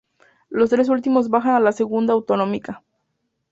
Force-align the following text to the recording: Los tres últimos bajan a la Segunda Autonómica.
Los 0.49 0.71
tres 0.71 0.89
últimos 0.89 1.29
bajan 1.29 1.53
a 1.53 1.59
la 1.59 1.71
Segunda 1.73 2.13
Autonómica. 2.13 2.81